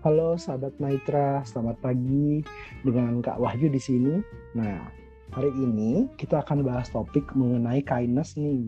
[0.00, 2.40] Halo sahabat Maitra, selamat pagi
[2.88, 4.24] dengan Kak Wahyu di sini.
[4.56, 4.88] Nah,
[5.28, 8.64] hari ini kita akan bahas topik mengenai kindness nih.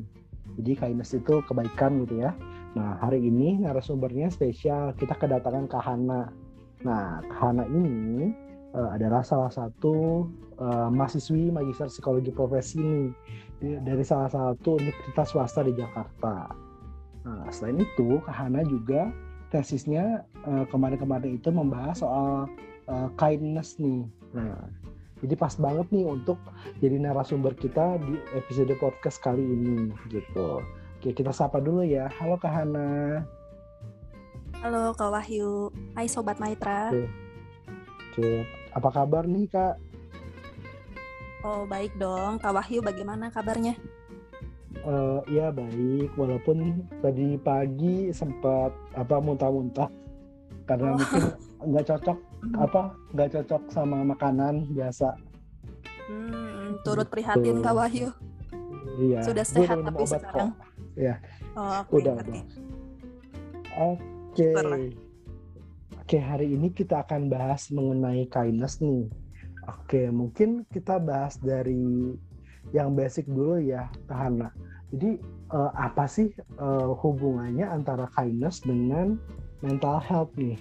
[0.60, 2.36] Jadi kindness itu kebaikan gitu ya.
[2.76, 4.92] Nah, hari ini narasumbernya spesial.
[4.92, 6.28] Kita kedatangan Kak Hana.
[6.84, 8.36] Nah, Kak Hana ini
[8.76, 10.28] uh, adalah salah satu
[10.60, 13.08] uh, mahasiswi magister psikologi profesi
[13.56, 16.52] nih dari salah satu universitas swasta di Jakarta.
[17.24, 19.08] Nah, selain itu, Kak Hana juga
[19.52, 22.48] tesisnya uh, kemarin-kemarin itu membahas soal
[22.88, 24.08] uh, kindness nih.
[24.32, 24.56] Nah,
[25.20, 26.40] jadi pas banget nih untuk
[26.80, 30.64] jadi narasumber kita di episode podcast kali ini gitu.
[30.98, 32.08] Oke, kita sapa dulu ya.
[32.16, 33.20] Halo Kak Hana.
[34.64, 35.68] Halo Kak Wahyu.
[35.92, 36.88] Hai Sobat Maitra.
[36.88, 37.04] Oke.
[38.16, 38.30] Oke.
[38.72, 39.76] Apa kabar nih Kak?
[41.44, 42.40] Oh baik dong.
[42.40, 43.76] Kak Wahyu bagaimana kabarnya?
[44.86, 46.14] Uh, ya baik.
[46.14, 49.88] Walaupun tadi pagi sempat apa muntah-muntah.
[50.66, 50.96] Karena oh.
[50.98, 51.22] mungkin
[51.72, 52.18] nggak cocok
[52.58, 52.82] apa
[53.14, 55.14] nggak cocok sama makanan biasa.
[56.10, 58.10] Hmm, turut prihatin kak Wahyu.
[58.98, 60.68] Iya sudah sehat tapi sekarang kok.
[61.00, 61.16] ya
[61.56, 62.44] oh, okay, udah udah.
[63.80, 64.52] Oke.
[64.52, 64.92] Okay.
[66.02, 69.08] Oke, hari ini kita akan bahas mengenai kindness nih.
[69.64, 72.12] Oke, mungkin kita bahas dari
[72.70, 74.54] yang basic dulu ya, Tahana.
[74.94, 75.18] Jadi
[75.50, 79.18] uh, apa sih uh, hubungannya antara kindness dengan
[79.64, 80.60] mental health nih?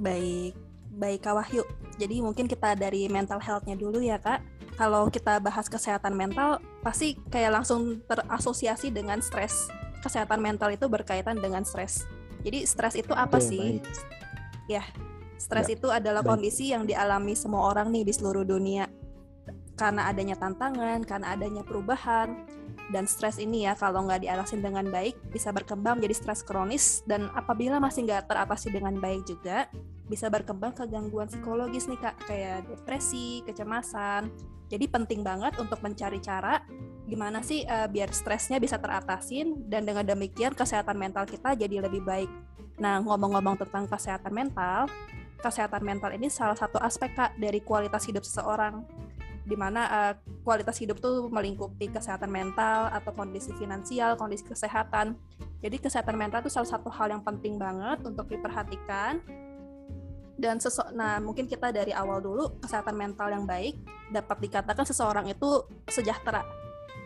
[0.00, 0.54] Baik,
[0.96, 1.62] baik Kak Wahyu.
[2.00, 4.42] Jadi mungkin kita dari mental health-nya dulu ya Kak.
[4.74, 9.70] Kalau kita bahas kesehatan mental, pasti kayak langsung terasosiasi dengan stres.
[10.02, 12.02] Kesehatan mental itu berkaitan dengan stres.
[12.42, 13.78] Jadi stres itu apa Oke, sih?
[13.78, 13.86] Baik.
[14.66, 14.82] Ya,
[15.38, 16.30] stres ya, itu adalah baik.
[16.34, 18.90] kondisi yang dialami semua orang nih di seluruh dunia
[19.74, 22.46] karena adanya tantangan, karena adanya perubahan,
[22.92, 27.32] dan stres ini ya kalau nggak diatasin dengan baik bisa berkembang menjadi stres kronis dan
[27.32, 29.72] apabila masih nggak teratasi dengan baik juga
[30.04, 34.28] bisa berkembang ke gangguan psikologis nih kak kayak depresi, kecemasan.
[34.68, 36.60] Jadi penting banget untuk mencari cara
[37.04, 42.04] gimana sih uh, biar stresnya bisa teratasin dan dengan demikian kesehatan mental kita jadi lebih
[42.04, 42.28] baik.
[42.80, 44.88] Nah ngomong-ngomong tentang kesehatan mental,
[45.40, 48.84] kesehatan mental ini salah satu aspek kak dari kualitas hidup seseorang
[49.44, 55.20] di mana uh, kualitas hidup tuh melingkupi kesehatan mental atau kondisi finansial, kondisi kesehatan.
[55.60, 59.20] Jadi kesehatan mental itu salah satu hal yang penting banget untuk diperhatikan.
[60.34, 63.78] Dan sesok, nah mungkin kita dari awal dulu kesehatan mental yang baik
[64.10, 66.42] dapat dikatakan seseorang itu sejahtera.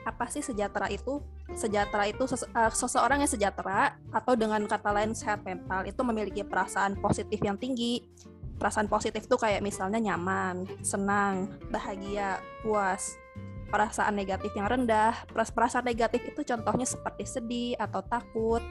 [0.06, 1.20] Apa sih sejahtera itu?
[1.52, 6.96] Sejahtera itu uh, seseorang yang sejahtera atau dengan kata lain sehat mental itu memiliki perasaan
[6.96, 8.08] positif yang tinggi,
[8.58, 13.16] perasaan positif tuh kayak misalnya nyaman, senang, bahagia, puas.
[13.68, 18.64] Perasaan negatif yang rendah, perasaan negatif itu contohnya seperti sedih atau takut.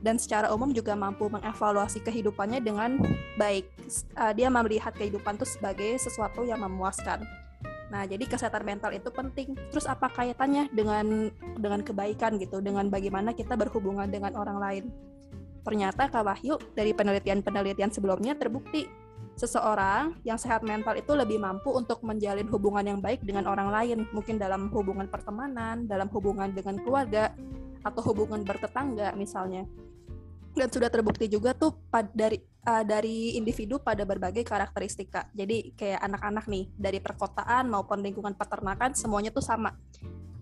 [0.00, 3.00] Dan secara umum juga mampu mengevaluasi kehidupannya dengan
[3.34, 3.66] baik.
[4.14, 7.26] Uh, dia melihat kehidupan itu sebagai sesuatu yang memuaskan.
[7.90, 9.58] Nah, jadi kesehatan mental itu penting.
[9.70, 14.84] Terus apa kaitannya dengan dengan kebaikan gitu, dengan bagaimana kita berhubungan dengan orang lain?
[15.66, 18.86] Ternyata Kak Wahyu dari penelitian-penelitian sebelumnya terbukti
[19.36, 23.98] seseorang yang sehat mental itu lebih mampu untuk menjalin hubungan yang baik dengan orang lain,
[24.10, 27.36] mungkin dalam hubungan pertemanan, dalam hubungan dengan keluarga,
[27.84, 29.68] atau hubungan bertetangga misalnya.
[30.56, 31.76] Dan sudah terbukti juga tuh
[32.16, 35.28] dari uh, dari individu pada berbagai karakteristika.
[35.36, 39.76] Jadi kayak anak-anak nih dari perkotaan maupun lingkungan peternakan semuanya tuh sama.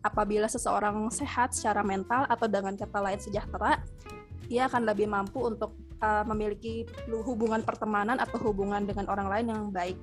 [0.07, 3.83] Apabila seseorang sehat secara mental atau dengan kata lain sejahtera,
[4.47, 9.65] ia akan lebih mampu untuk uh, memiliki hubungan pertemanan atau hubungan dengan orang lain yang
[9.73, 9.97] baik.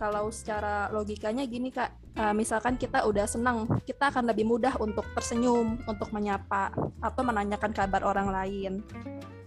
[0.00, 5.04] Kalau secara logikanya gini kak, uh, misalkan kita udah senang, kita akan lebih mudah untuk
[5.12, 8.72] tersenyum, untuk menyapa atau menanyakan kabar orang lain.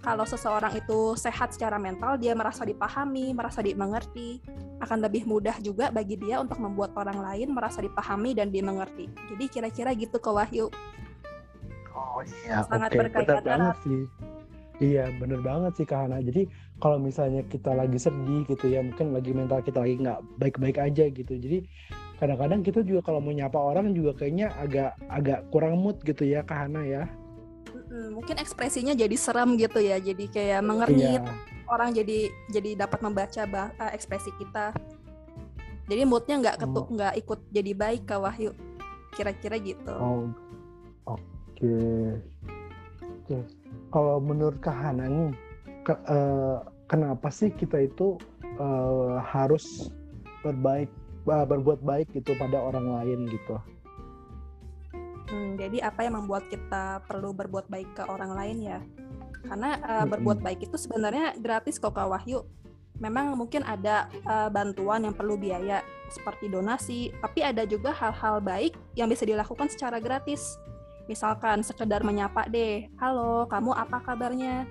[0.05, 4.37] Kalau seseorang itu sehat secara mental, dia merasa dipahami, merasa dimengerti,
[4.77, 9.09] akan lebih mudah juga bagi dia untuk membuat orang lain merasa dipahami dan dimengerti.
[9.33, 10.69] Jadi kira-kira gitu ke Wahyu.
[11.97, 12.99] Oh iya, sangat okay.
[13.01, 14.05] berkaitan banget sih.
[14.83, 16.19] Iya bener banget sih Kak Hana.
[16.19, 16.51] Jadi
[16.83, 21.07] kalau misalnya kita lagi sedih gitu ya, mungkin lagi mental kita lagi nggak baik-baik aja
[21.07, 21.33] gitu.
[21.39, 21.63] Jadi
[22.19, 26.43] kadang-kadang kita juga kalau mau nyapa orang juga kayaknya agak agak kurang mood gitu ya
[26.43, 27.03] Kak Hana ya.
[28.11, 31.23] Mungkin ekspresinya jadi serem gitu ya, jadi kayak mengernyit.
[31.23, 31.35] Iya.
[31.71, 34.75] Orang jadi jadi dapat membaca bah, uh, ekspresi kita.
[35.87, 37.21] Jadi moodnya nggak ketuk nggak oh.
[37.23, 38.51] ikut jadi baik Kak Wahyu.
[39.15, 39.95] Kira-kira gitu.
[39.95, 40.27] Oh,
[41.07, 41.23] oke.
[41.55, 42.19] Okay.
[43.23, 43.64] Oke
[43.95, 45.31] kalau menurut Kak Hana nih,
[45.87, 46.59] ke, uh,
[46.91, 48.19] kenapa sih kita itu
[48.59, 49.87] uh, harus
[50.43, 50.91] berbaik,
[51.31, 53.55] uh, berbuat baik gitu pada orang lain gitu?
[55.31, 58.79] Hmm, jadi apa yang membuat kita perlu berbuat baik ke orang lain ya?
[59.47, 62.43] Karena uh, berbuat baik itu sebenarnya gratis kok Kak Wahyu.
[62.99, 65.79] Memang mungkin ada uh, bantuan yang perlu biaya
[66.11, 70.59] seperti donasi, tapi ada juga hal-hal baik yang bisa dilakukan secara gratis.
[71.05, 74.65] Misalkan sekedar menyapa deh, halo kamu apa kabarnya?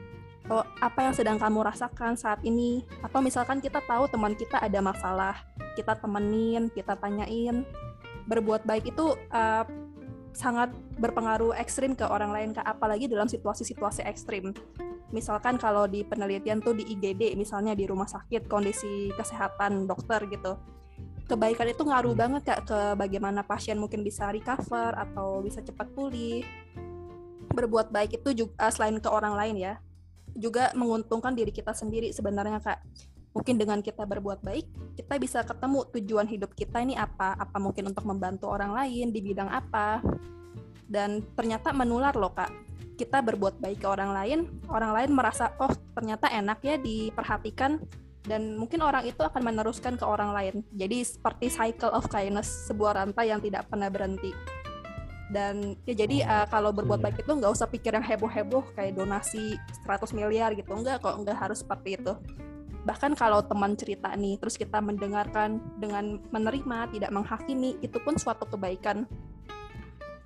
[0.45, 2.83] Atau apa yang sedang kamu rasakan saat ini?
[3.01, 5.39] Atau misalkan kita tahu teman kita ada masalah,
[5.79, 7.63] kita temenin, kita tanyain.
[8.27, 9.65] Berbuat baik itu uh,
[10.35, 14.51] sangat berpengaruh ekstrim ke orang lain kak apalagi dalam situasi-situasi ekstrim
[15.15, 20.59] misalkan kalau di penelitian tuh di IGD misalnya di rumah sakit kondisi kesehatan dokter gitu
[21.25, 22.21] kebaikan itu ngaruh hmm.
[22.21, 26.45] banget kak ke bagaimana pasien mungkin bisa recover atau bisa cepat pulih.
[27.55, 29.75] Berbuat baik itu juga selain ke orang lain ya
[30.35, 32.83] juga menguntungkan diri kita sendiri sebenarnya kak.
[33.35, 37.91] Mungkin dengan kita berbuat baik kita bisa ketemu tujuan hidup kita ini apa apa mungkin
[37.91, 40.03] untuk membantu orang lain di bidang apa.
[40.85, 42.51] Dan ternyata menular loh kak.
[42.95, 44.39] Kita berbuat baik ke orang lain
[44.71, 47.83] orang lain merasa oh ternyata enak ya diperhatikan
[48.25, 50.55] dan mungkin orang itu akan meneruskan ke orang lain.
[50.73, 54.33] Jadi seperti cycle of kindness sebuah rantai yang tidak pernah berhenti.
[55.29, 59.61] Dan ya jadi uh, kalau berbuat baik itu nggak usah pikir yang heboh-heboh kayak donasi
[59.85, 60.73] 100 miliar gitu.
[60.73, 62.17] Enggak kok enggak harus seperti itu.
[62.85, 68.49] Bahkan kalau teman cerita nih terus kita mendengarkan dengan menerima tidak menghakimi itu pun suatu
[68.49, 69.05] kebaikan.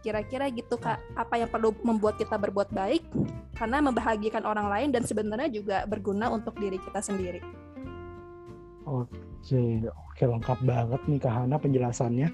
[0.06, 1.03] Kira-kira gitu kak.
[1.19, 3.03] Apa yang perlu membuat kita berbuat baik?
[3.59, 7.68] Karena membahagiakan orang lain dan sebenarnya juga berguna untuk diri kita sendiri
[8.88, 12.29] oke oke lengkap banget nih kak Hana penjelasannya.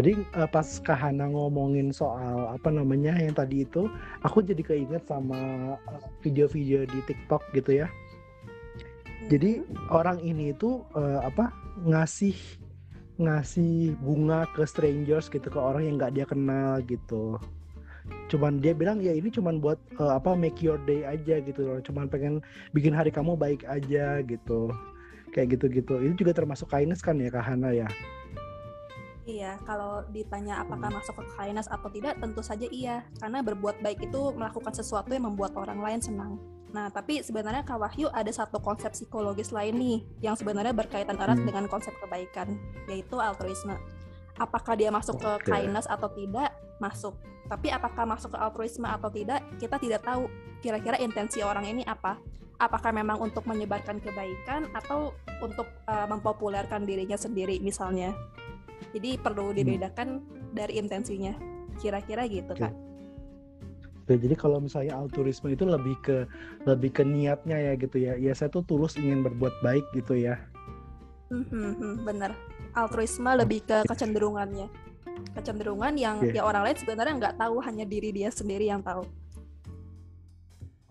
[0.00, 3.84] Jadi uh, pas Kak Hana ngomongin soal apa namanya yang tadi itu,
[4.24, 7.86] aku jadi keinget sama eh, video-video di TikTok gitu ya.
[9.28, 9.60] Jadi
[9.92, 11.52] orang ini itu uh, apa
[11.84, 12.32] ngasih
[13.20, 17.36] ngasih bunga ke strangers gitu ke orang yang nggak dia kenal gitu.
[18.32, 21.78] Cuman dia bilang ya ini cuman buat uh, apa make your day aja gitu loh.
[21.84, 22.40] Cuman pengen
[22.72, 24.72] bikin hari kamu baik aja gitu
[25.30, 27.88] kayak gitu gitu ini juga termasuk kindness kan ya kak Hana ya
[29.30, 30.96] Iya, kalau ditanya apakah hmm.
[30.98, 33.06] masuk ke kindness atau tidak, tentu saja iya.
[33.22, 36.34] Karena berbuat baik itu melakukan sesuatu yang membuat orang lain senang.
[36.74, 41.38] Nah, tapi sebenarnya Kak Wahyu ada satu konsep psikologis lain nih yang sebenarnya berkaitan erat
[41.38, 41.46] hmm.
[41.46, 42.58] dengan konsep kebaikan,
[42.90, 43.78] yaitu altruisme.
[44.34, 45.38] Apakah dia masuk okay.
[45.38, 46.50] ke kindness atau tidak?
[46.82, 47.14] Masuk.
[47.50, 49.42] Tapi apakah masuk ke altruisme atau tidak?
[49.58, 50.30] Kita tidak tahu.
[50.62, 52.18] Kira-kira intensi orang ini apa?
[52.60, 58.12] Apakah memang untuk menyebarkan kebaikan atau untuk uh, mempopulerkan dirinya sendiri misalnya?
[58.92, 59.56] Jadi perlu hmm.
[59.56, 60.52] dibedakan hmm.
[60.52, 61.32] dari intensinya.
[61.80, 62.68] Kira-kira gitu, okay.
[62.68, 62.74] Kak.
[64.10, 66.26] Jadi kalau misalnya altruisme itu lebih ke
[66.66, 68.18] lebih ke niatnya ya gitu ya.
[68.18, 70.34] Ya saya tuh tulus ingin berbuat baik gitu ya.
[71.30, 72.34] Hmm, hmm, hmm bener.
[72.74, 74.66] Altruisme lebih ke kecenderungannya.
[75.38, 76.40] Kecenderungan yang yeah.
[76.40, 79.06] ya orang lain sebenarnya nggak tahu, hanya diri dia sendiri yang tahu.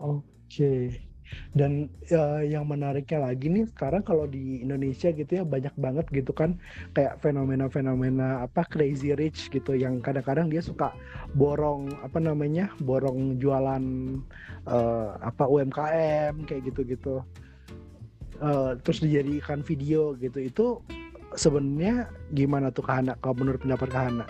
[0.00, 0.24] Oke.
[0.48, 1.09] Okay.
[1.52, 6.30] Dan uh, yang menariknya lagi nih sekarang kalau di Indonesia gitu ya banyak banget gitu
[6.30, 6.56] kan
[6.94, 10.94] kayak fenomena-fenomena apa crazy rich gitu yang kadang-kadang dia suka
[11.34, 13.84] borong apa namanya borong jualan
[14.66, 17.22] uh, apa UMKM kayak gitu-gitu.
[18.40, 20.66] Uh, terus dijadikan video gitu itu
[21.36, 24.26] sebenarnya gimana tuh Kahana kalau menurut pendapat Kahana?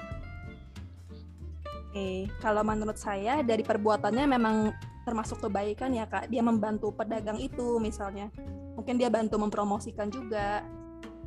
[1.91, 4.71] Oke, kalau menurut saya dari perbuatannya memang
[5.11, 6.31] termasuk kebaikan ya kak.
[6.31, 8.31] Dia membantu pedagang itu misalnya.
[8.79, 10.63] Mungkin dia bantu mempromosikan juga.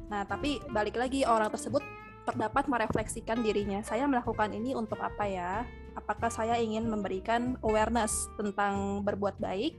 [0.08, 1.84] Nah tapi balik lagi orang tersebut
[2.24, 3.84] terdapat merefleksikan dirinya.
[3.84, 5.68] Saya melakukan ini untuk apa ya?
[6.00, 9.76] Apakah saya ingin memberikan awareness tentang berbuat baik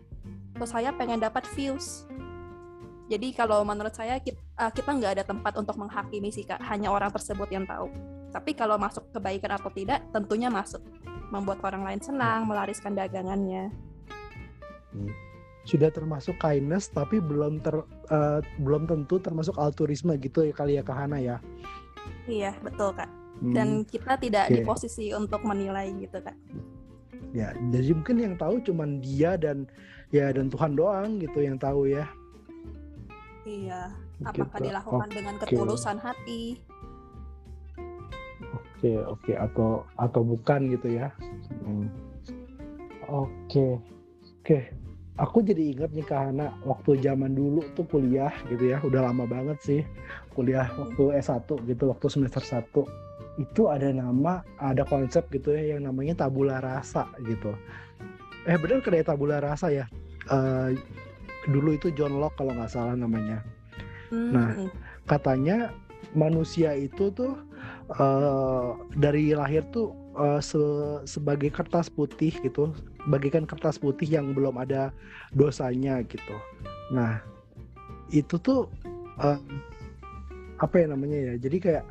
[0.55, 2.05] atau saya pengen dapat views?
[3.09, 6.61] Jadi kalau menurut saya kita eh, kita nggak ada tempat untuk menghakimi sih kak.
[6.61, 7.89] Hanya orang tersebut yang tahu.
[8.29, 10.85] Tapi kalau masuk kebaikan atau tidak tentunya masuk.
[11.33, 13.94] Membuat orang lain senang, melariskan dagangannya.
[14.95, 15.11] Hmm.
[15.65, 17.75] Sudah termasuk kindness tapi belum ter
[18.13, 21.37] uh, belum tentu termasuk altruisme gitu ya kali ya Kahana ya.
[22.29, 23.09] Iya, betul Kak.
[23.41, 23.53] Hmm.
[23.53, 24.55] Dan kita tidak okay.
[24.55, 26.37] di posisi untuk menilai gitu Kak.
[27.35, 29.67] Ya, jadi mungkin yang tahu cuman dia dan
[30.15, 32.07] ya dan Tuhan doang gitu yang tahu ya.
[33.45, 33.93] Iya,
[34.25, 34.67] apakah gitu.
[34.71, 35.17] dilakukan okay.
[35.19, 36.63] dengan ketulusan hati?
[38.55, 41.09] Oke, oke atau atau bukan gitu ya.
[41.65, 41.91] Hmm.
[43.11, 43.81] Oke.
[44.45, 44.84] Oke.
[45.15, 49.59] Aku jadi ingat nih Kahana waktu zaman dulu tuh kuliah gitu ya, udah lama banget
[49.63, 49.81] sih
[50.35, 52.67] kuliah waktu S1 gitu, waktu semester 1
[53.39, 57.55] itu ada nama, ada konsep gitu ya yang namanya tabula rasa gitu.
[58.47, 59.87] Eh bener kayak tabula rasa ya.
[60.27, 60.75] Uh,
[61.51, 63.43] dulu itu John Locke kalau nggak salah namanya.
[64.15, 64.71] Nah, hmm.
[65.07, 65.75] katanya
[66.15, 67.35] manusia itu tuh
[67.99, 70.59] uh, dari lahir tuh uh, se
[71.05, 72.73] sebagai kertas putih gitu,
[73.11, 74.95] bagikan kertas putih yang belum ada
[75.35, 76.37] dosanya gitu.
[76.91, 77.21] Nah,
[78.11, 78.71] itu tuh
[79.21, 79.39] uh,
[80.59, 81.35] apa ya namanya ya?
[81.39, 81.85] Jadi kayak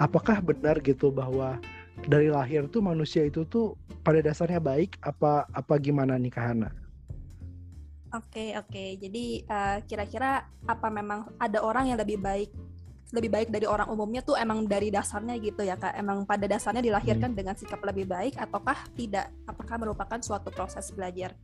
[0.00, 1.60] apakah benar gitu bahwa
[2.08, 6.72] dari lahir tuh manusia itu tuh pada dasarnya baik apa apa gimana nih Kahana?
[8.10, 12.50] Oke oke, jadi uh, kira-kira apa memang ada orang yang lebih baik
[13.10, 15.98] lebih baik dari orang umumnya tuh emang dari dasarnya gitu ya kak.
[15.98, 17.38] Emang pada dasarnya dilahirkan hmm.
[17.38, 19.30] dengan sikap lebih baik ataukah tidak?
[19.46, 21.34] Apakah merupakan suatu proses belajar?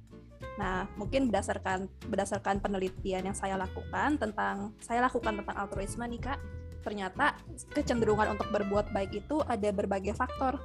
[0.56, 6.38] Nah mungkin berdasarkan berdasarkan penelitian yang saya lakukan tentang saya lakukan tentang altruisme nih kak.
[6.87, 7.35] Ternyata
[7.75, 10.62] kecenderungan untuk berbuat baik itu ada berbagai faktor.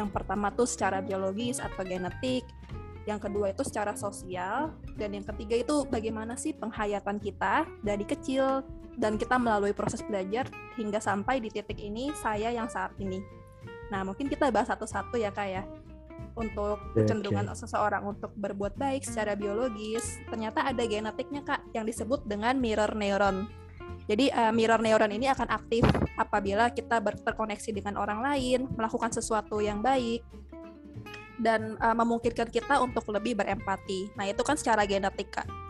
[0.00, 2.46] Yang pertama tuh secara biologis atau genetik
[3.08, 8.60] yang kedua itu secara sosial dan yang ketiga itu bagaimana sih penghayatan kita dari kecil
[8.98, 13.22] dan kita melalui proses belajar hingga sampai di titik ini saya yang saat ini.
[13.94, 15.62] Nah, mungkin kita bahas satu-satu ya Kak ya.
[16.34, 17.62] Untuk kecenderungan okay.
[17.62, 23.46] seseorang untuk berbuat baik secara biologis, ternyata ada genetiknya Kak yang disebut dengan mirror neuron.
[24.10, 25.86] Jadi uh, mirror neuron ini akan aktif
[26.18, 30.26] apabila kita terkoneksi dengan orang lain, melakukan sesuatu yang baik,
[31.38, 34.10] dan uh, memungkinkan kita untuk lebih berempati.
[34.18, 35.67] Nah, itu kan secara genetik, Kak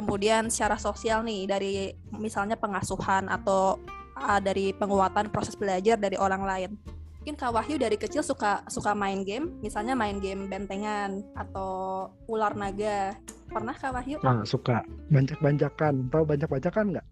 [0.00, 1.72] kemudian secara sosial nih dari
[2.16, 3.76] misalnya pengasuhan atau
[4.16, 6.72] uh, dari penguatan proses belajar dari orang lain.
[7.20, 12.56] Mungkin Kak Wahyu dari kecil suka suka main game, misalnya main game bentengan atau ular
[12.56, 13.12] naga.
[13.52, 14.16] Pernah Kak Wahyu?
[14.24, 14.80] Nah, suka.
[15.12, 16.08] Banyak-banyakan.
[16.08, 17.06] Tahu banyak-banyakan nggak?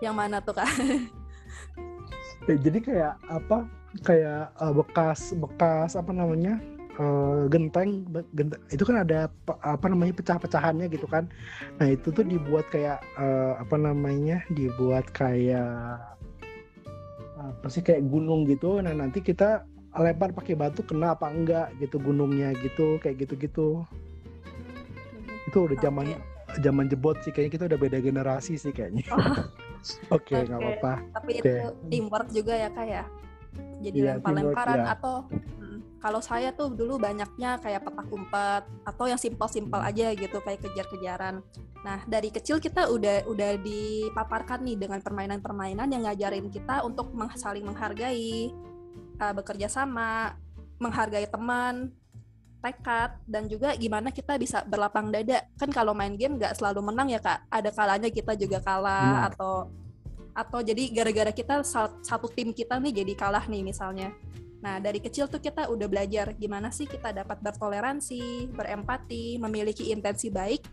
[0.00, 0.70] Yang mana tuh Kak?
[2.48, 3.68] ya, jadi kayak apa?
[4.00, 6.56] Kayak uh, bekas bekas apa namanya?
[7.00, 9.28] Uh, genteng, genteng itu kan ada
[9.64, 11.28] apa namanya pecah-pecahannya gitu kan
[11.80, 16.00] nah itu tuh dibuat kayak uh, apa namanya dibuat kayak
[17.36, 19.62] apa sih kayak gunung gitu nah nanti kita
[19.96, 23.84] lempar pakai batu kena apa enggak gitu gunungnya gitu kayak gitu-gitu
[25.46, 26.60] itu udah zaman okay.
[26.60, 29.46] zaman jebot sih kayaknya kita udah beda generasi sih kayaknya oh.
[30.16, 30.68] oke nggak okay.
[30.76, 31.40] apa-apa tapi okay.
[31.40, 33.04] itu teamwork juga ya kak ya
[33.80, 34.86] jadi yeah, lempar-lemparan ya.
[34.98, 35.16] atau
[36.06, 41.42] kalau saya tuh dulu banyaknya kayak petak umpet atau yang simpel-simpel aja gitu kayak kejar-kejaran.
[41.82, 47.66] Nah dari kecil kita udah udah dipaparkan nih dengan permainan-permainan yang ngajarin kita untuk saling
[47.66, 48.54] menghargai,
[49.18, 50.38] uh, bekerja sama,
[50.78, 51.90] menghargai teman,
[52.62, 55.42] tekad dan juga gimana kita bisa berlapang dada.
[55.58, 57.50] Kan kalau main game nggak selalu menang ya kak.
[57.50, 59.28] Ada kalanya kita juga kalah hmm.
[59.34, 59.54] atau
[60.38, 61.66] atau jadi gara-gara kita
[62.06, 64.14] satu tim kita nih jadi kalah nih misalnya
[64.66, 70.26] Nah, dari kecil tuh kita udah belajar gimana sih kita dapat bertoleransi, berempati, memiliki intensi
[70.26, 70.66] baik,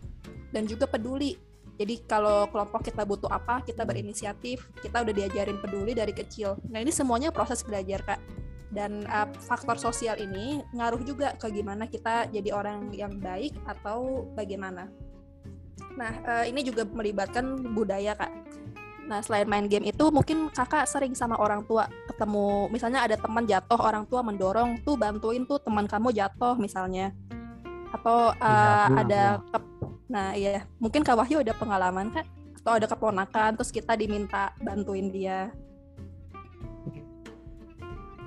[0.50, 1.38] dan juga peduli.
[1.78, 6.58] Jadi kalau kelompok kita butuh apa, kita berinisiatif, kita udah diajarin peduli dari kecil.
[6.74, 8.18] Nah, ini semuanya proses belajar, Kak.
[8.74, 14.26] Dan uh, faktor sosial ini ngaruh juga ke gimana kita jadi orang yang baik atau
[14.34, 14.90] bagaimana.
[15.94, 18.33] Nah, uh, ini juga melibatkan budaya, Kak
[19.14, 23.46] Nah, selain main game itu, mungkin kakak sering sama orang tua ketemu, misalnya ada teman
[23.46, 27.14] jatuh, orang tua mendorong tuh bantuin tuh teman kamu jatuh misalnya,
[27.94, 29.58] atau uh, ada, ke,
[30.10, 32.26] nah iya, mungkin kak Wahyu ada pengalaman kak,
[32.58, 35.54] atau ada keponakan, terus kita diminta bantuin dia.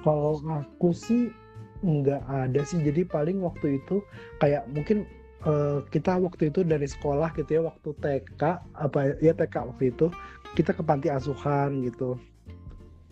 [0.08, 1.36] Kalau aku sih
[1.84, 4.00] nggak ada sih, jadi paling waktu itu
[4.40, 5.04] kayak mungkin
[5.46, 8.42] uh, kita waktu itu dari sekolah gitu ya waktu TK
[8.74, 10.08] apa ya TK waktu itu
[10.54, 12.16] kita ke panti asuhan gitu.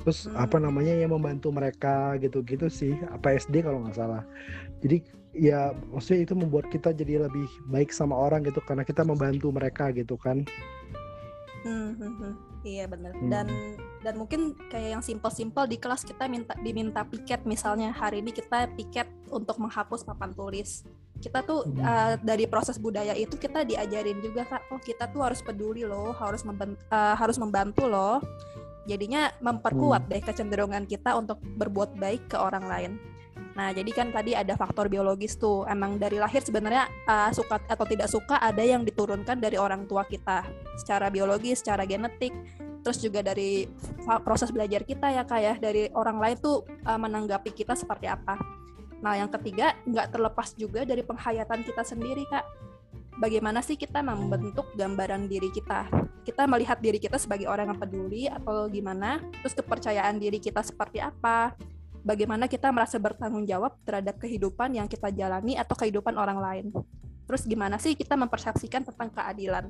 [0.06, 0.38] Terus hmm.
[0.38, 2.94] apa namanya yang membantu mereka gitu-gitu sih.
[3.10, 4.24] Apa SD kalau nggak salah.
[4.86, 5.01] Jadi
[5.36, 9.92] ya maksudnya itu membuat kita jadi lebih baik sama orang gitu karena kita membantu mereka
[9.92, 10.46] gitu kan.
[11.65, 12.34] Hmm, hmm, hmm.
[12.62, 13.25] iya benar hmm.
[13.34, 13.50] dan
[14.06, 17.42] dan mungkin kayak yang simpel-simpel di kelas kita minta diminta piket.
[17.44, 20.86] Misalnya hari ini kita piket untuk menghapus papan tulis
[21.25, 24.70] kita tuh uh, dari proses budaya itu kita diajarin juga kak.
[24.70, 28.22] Oh kita tuh harus peduli loh harus membantu, uh, harus membantu loh.
[28.86, 30.12] Jadinya memperkuat hmm.
[30.13, 32.91] deh kecenderungan kita untuk berbuat baik ke orang lain.
[33.58, 35.65] Nah jadi kan tadi ada faktor biologis tuh.
[35.65, 40.05] Emang dari lahir sebenarnya uh, suka atau tidak suka ada yang diturunkan dari orang tua
[40.05, 40.46] kita.
[40.77, 42.38] Secara biologis secara genetik.
[42.86, 43.65] Terus juga dari
[44.22, 45.53] proses belajar kita ya kak ya.
[45.58, 48.64] Dari orang lain tuh uh, menanggapi kita seperti apa
[49.05, 52.41] Nah, yang ketiga, nggak terlepas juga dari penghayatan kita sendiri, Kak.
[53.21, 55.85] Bagaimana sih kita membentuk gambaran diri kita?
[56.25, 59.21] Kita melihat diri kita sebagai orang yang peduli atau gimana?
[59.45, 61.53] Terus kepercayaan diri kita seperti apa?
[62.01, 66.65] Bagaimana kita merasa bertanggung jawab terhadap kehidupan yang kita jalani atau kehidupan orang lain?
[67.29, 69.69] Terus gimana sih kita mempersepsikan tentang keadilan?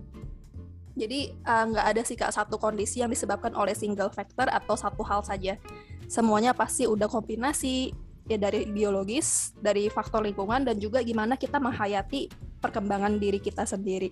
[0.95, 4.79] Jadi eh, nggak uh, ada sih kak satu kondisi yang disebabkan oleh single factor atau
[4.79, 5.59] satu hal saja.
[6.07, 12.29] Semuanya pasti udah kombinasi ya dari biologis, dari faktor lingkungan dan juga gimana kita menghayati
[12.61, 14.09] perkembangan diri kita sendiri.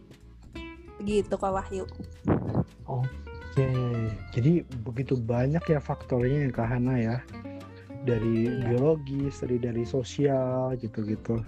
[1.01, 1.89] Begitu Kak Wahyu.
[2.85, 3.69] Oke,
[4.33, 7.17] jadi begitu banyak ya faktornya yang Kak Hana ya.
[8.03, 8.75] Dari Iya.
[8.75, 11.41] biologis, dari dari sosial gitu-gitu.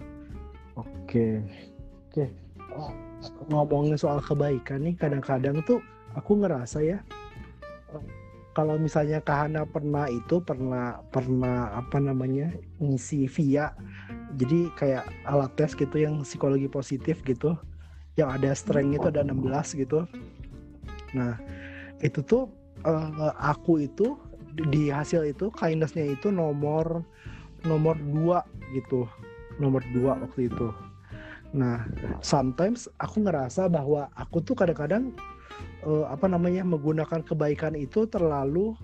[0.80, 1.44] Oke.
[2.10, 2.32] Oke.
[2.76, 2.92] Oh,
[3.48, 5.80] ngomongin soal kebaikan nih kadang-kadang tuh
[6.16, 7.00] aku ngerasa ya
[8.56, 13.76] kalau misalnya Kak Hana pernah itu pernah pernah apa namanya ngisi via
[14.40, 17.60] jadi kayak alat tes gitu yang psikologi positif gitu
[18.16, 20.08] yang ada strength itu ada 16 gitu.
[21.16, 21.36] Nah
[22.00, 22.48] itu tuh
[22.88, 24.16] eh, aku itu
[24.72, 27.04] di hasil itu kindnessnya itu nomor
[27.68, 28.40] nomor dua
[28.72, 29.04] gitu
[29.60, 30.72] nomor dua waktu itu.
[31.52, 31.84] Nah
[32.24, 35.12] sometimes aku ngerasa bahwa aku tuh kadang-kadang
[35.86, 38.76] eh, apa namanya menggunakan kebaikan itu terlalu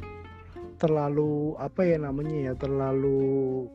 [0.81, 3.69] terlalu apa ya namanya ya terlalu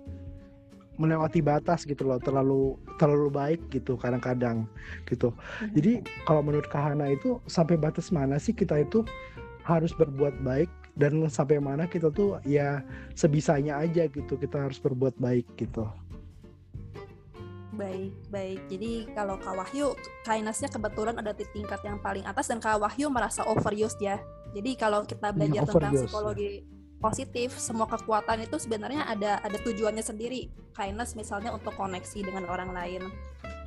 [0.96, 4.64] melewati batas gitu loh terlalu terlalu baik gitu kadang-kadang
[5.04, 5.30] gitu.
[5.76, 9.04] Jadi kalau menurut Kahana itu sampai batas mana sih kita itu
[9.68, 12.80] harus berbuat baik dan sampai mana kita tuh ya
[13.12, 15.84] sebisanya aja gitu kita harus berbuat baik gitu
[17.76, 18.60] Baik, baik.
[18.72, 19.92] Jadi kalau Kak Wahyu,
[20.24, 24.16] kindness-nya kebetulan ada di tingkat yang paling atas dan Kak Wahyu merasa overused ya.
[24.56, 26.08] Jadi kalau kita belajar tentang overused, ya.
[26.08, 26.50] psikologi
[26.96, 30.48] positif, semua kekuatan itu sebenarnya ada ada tujuannya sendiri.
[30.72, 33.04] Kindness misalnya untuk koneksi dengan orang lain.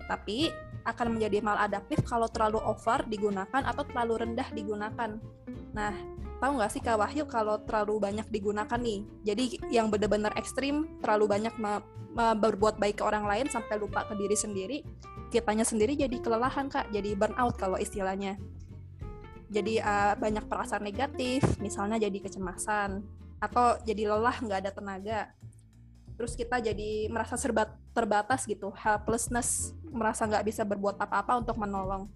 [0.10, 0.50] Tapi
[0.90, 5.22] akan menjadi maladaptif kalau terlalu over digunakan atau terlalu rendah digunakan.
[5.70, 5.94] Nah,
[6.42, 9.06] tahu nggak sih Kak Wahyu kalau terlalu banyak digunakan nih?
[9.22, 11.54] Jadi yang benar-benar ekstrim, terlalu banyak
[12.18, 14.78] berbuat baik ke orang lain sampai lupa ke diri sendiri,
[15.30, 18.40] kitanya sendiri jadi kelelahan Kak, jadi burnout kalau istilahnya.
[19.50, 23.02] Jadi uh, banyak perasaan negatif, misalnya jadi kecemasan
[23.40, 25.22] atau jadi lelah nggak ada tenaga.
[26.20, 32.12] Terus kita jadi merasa serba terbatas gitu, helplessness, merasa nggak bisa berbuat apa-apa untuk menolong.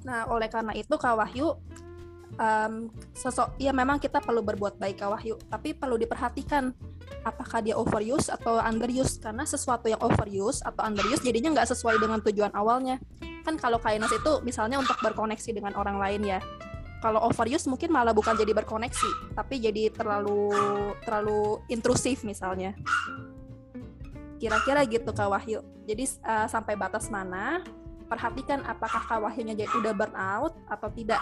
[0.00, 1.60] Nah, oleh karena itu Kak Wahyu
[2.40, 6.72] um, sosok ya memang kita perlu berbuat baik Kak Wahyu, tapi perlu diperhatikan
[7.22, 12.18] apakah dia overuse atau underuse karena sesuatu yang overuse atau underuse jadinya nggak sesuai dengan
[12.24, 12.96] tujuan awalnya.
[13.44, 16.40] Kan kalau kindness itu misalnya untuk berkoneksi dengan orang lain ya.
[17.02, 20.54] Kalau overuse mungkin malah bukan jadi berkoneksi, tapi jadi terlalu
[21.02, 22.78] terlalu intrusif misalnya.
[24.38, 25.66] Kira-kira gitu Kak Wahyu.
[25.82, 27.66] Jadi uh, sampai batas mana?
[28.06, 31.18] Perhatikan apakah Kak Wahyunya jadi udah burnout atau tidak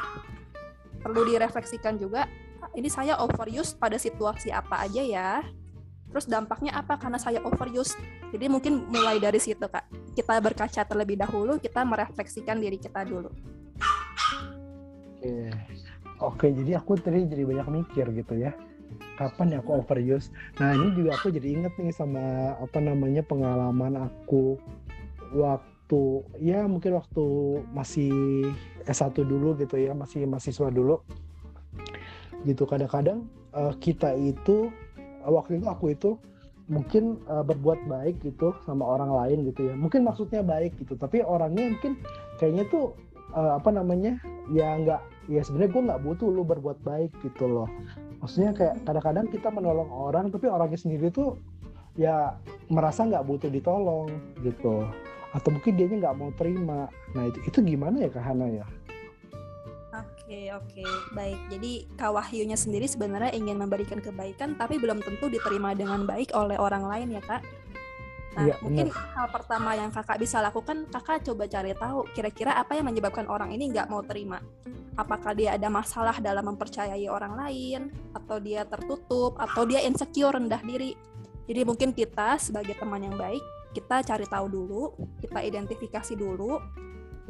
[1.01, 2.29] perlu direfleksikan juga
[2.77, 5.31] ini saya overuse pada situasi apa aja ya
[6.11, 7.95] terus dampaknya apa karena saya overuse
[8.35, 13.31] jadi mungkin mulai dari situ kak kita berkaca terlebih dahulu kita merefleksikan diri kita dulu
[15.20, 15.52] oke
[16.20, 18.56] oke jadi aku tadi jadi banyak mikir gitu ya.
[19.20, 24.09] Kapan ya aku overuse nah ini juga aku jadi inget nih sama apa namanya pengalaman
[24.09, 24.56] aku
[25.37, 27.24] waktu ya mungkin waktu
[27.76, 28.48] masih
[28.88, 31.04] S1 dulu gitu ya masih mahasiswa dulu.
[32.48, 34.72] Gitu kadang-kadang uh, kita itu
[35.28, 36.11] waktu itu aku itu
[36.70, 39.74] mungkin uh, berbuat baik gitu sama orang lain gitu ya.
[39.76, 42.00] Mungkin maksudnya baik gitu tapi orangnya mungkin
[42.40, 42.96] kayaknya tuh
[43.37, 44.18] uh, apa namanya
[44.50, 47.68] ya nggak ya sebenarnya gue nggak butuh lu berbuat baik gitu loh
[48.18, 51.38] maksudnya kayak kadang-kadang kita menolong orang tapi orangnya sendiri tuh
[51.94, 52.34] ya
[52.66, 54.10] merasa nggak butuh ditolong
[54.42, 54.86] gitu
[55.30, 58.66] atau mungkin dia nggak mau terima nah itu itu gimana ya kak Hana ya
[60.30, 60.86] Oke, oke.
[61.10, 61.40] Baik.
[61.50, 66.54] Jadi Kak Wahyunya sendiri sebenarnya ingin memberikan kebaikan tapi belum tentu diterima dengan baik oleh
[66.54, 67.42] orang lain ya, Kak.
[68.31, 72.79] Nah, Iya, mungkin hal pertama yang Kakak bisa lakukan, Kakak coba cari tahu kira-kira apa
[72.79, 74.38] yang menyebabkan orang ini nggak mau terima.
[74.95, 80.62] Apakah dia ada masalah dalam mempercayai orang lain, atau dia tertutup, atau dia insecure, rendah
[80.62, 80.95] diri.
[81.51, 83.43] Jadi mungkin kita sebagai teman yang baik,
[83.75, 84.83] kita cari tahu dulu,
[85.19, 86.62] kita identifikasi dulu,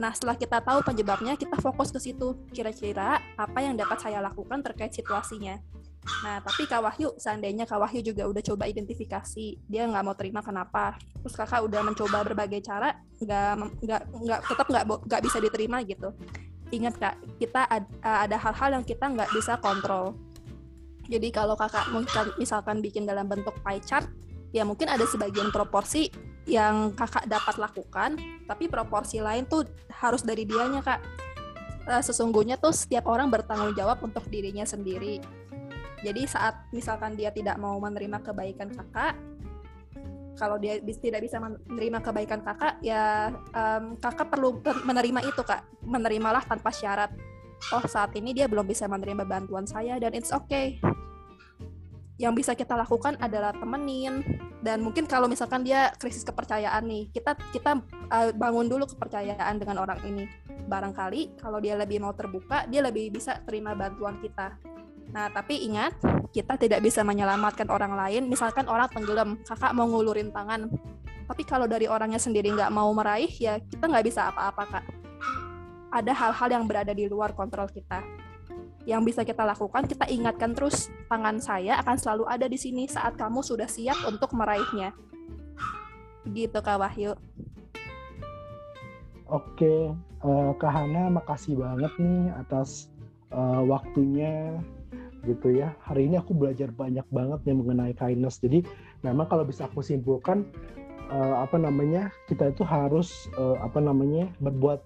[0.01, 2.33] Nah, setelah kita tahu penyebabnya, kita fokus ke situ.
[2.49, 5.61] Kira-kira apa yang dapat saya lakukan terkait situasinya.
[6.01, 10.41] Nah, tapi Kak Wahyu, seandainya Kak Wahyu juga udah coba identifikasi, dia nggak mau terima
[10.41, 10.97] kenapa.
[11.21, 13.53] Terus kakak udah mencoba berbagai cara, nggak
[13.85, 16.17] nggak nggak tetap nggak nggak bisa diterima gitu.
[16.73, 20.17] Ingat kak, kita ad, ada hal-hal yang kita nggak bisa kontrol.
[21.11, 21.91] Jadi kalau kakak
[22.41, 24.09] misalkan bikin dalam bentuk pie chart,
[24.57, 26.09] ya mungkin ada sebagian proporsi
[26.49, 28.17] yang kakak dapat lakukan,
[28.49, 31.01] tapi proporsi lain tuh harus dari dianya kak.
[32.01, 35.19] Sesungguhnya tuh setiap orang bertanggung jawab untuk dirinya sendiri.
[36.01, 39.15] Jadi saat misalkan dia tidak mau menerima kebaikan kakak,
[40.41, 46.41] kalau dia tidak bisa menerima kebaikan kakak, ya um, kakak perlu menerima itu kak, menerimalah
[46.45, 47.13] tanpa syarat.
[47.77, 50.81] Oh saat ini dia belum bisa menerima bantuan saya dan it's okay.
[52.17, 54.25] Yang bisa kita lakukan adalah temenin,
[54.61, 57.81] dan mungkin kalau misalkan dia krisis kepercayaan nih kita kita
[58.13, 60.29] uh, bangun dulu kepercayaan dengan orang ini
[60.69, 64.61] barangkali kalau dia lebih mau terbuka dia lebih bisa terima bantuan kita
[65.11, 65.99] nah tapi ingat
[66.31, 68.31] kita tidak bisa menyelamatkan orang lain.
[68.31, 70.71] Misalkan orang tenggelam kakak mau ngulurin tangan.
[71.27, 74.85] Tapi kalau dari orangnya sendiri nggak mau meraih ya kita nggak bisa apa-apa kak.
[75.91, 78.03] Ada hal-hal yang berada di luar kontrol kita.
[78.87, 83.19] Yang bisa kita lakukan, kita ingatkan terus tangan saya akan selalu ada di sini saat
[83.19, 84.95] kamu sudah siap untuk meraihnya.
[86.31, 87.19] Gitu Kak Wahyu.
[89.31, 89.95] Oke,
[90.27, 92.91] uh, Kak Hana makasih banget nih atas
[93.31, 94.59] uh, waktunya
[95.25, 95.77] gitu ya.
[95.85, 98.41] Hari ini aku belajar banyak banget nih mengenai kindness.
[98.41, 98.65] Jadi
[99.05, 100.49] memang kalau bisa aku simpulkan
[101.13, 104.81] uh, apa namanya kita itu harus uh, apa namanya berbuat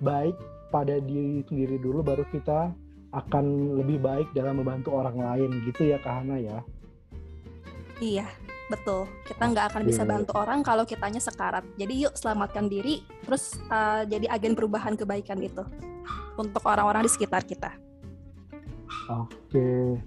[0.00, 0.36] baik
[0.70, 2.72] pada diri sendiri dulu baru kita
[3.14, 6.58] akan lebih baik dalam membantu orang lain gitu ya Kak Hana ya.
[7.96, 8.28] Iya,
[8.68, 9.08] betul.
[9.24, 11.64] Kita nggak akan bisa bantu orang kalau kitanya sekarat.
[11.80, 15.64] Jadi yuk selamatkan diri, terus uh, jadi agen perubahan kebaikan itu
[16.36, 17.85] untuk orang-orang di sekitar kita.
[19.06, 20.02] Oke,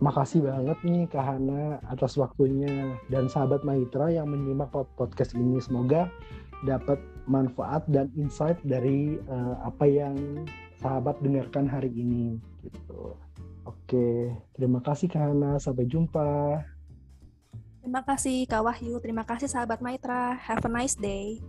[0.00, 4.68] makasih banget nih Kak Hana atas waktunya dan sahabat Maitra yang menyimak
[5.00, 5.56] podcast ini.
[5.56, 6.12] Semoga
[6.68, 10.16] dapat manfaat dan insight dari uh, apa yang
[10.80, 13.16] sahabat dengarkan hari ini gitu.
[13.66, 15.58] Oke, terima kasih Kak Hana.
[15.58, 16.60] Sampai jumpa.
[17.82, 18.98] Terima kasih Kak Wahyu.
[19.02, 20.36] Terima kasih sahabat Maitra.
[20.36, 21.40] Have a nice day.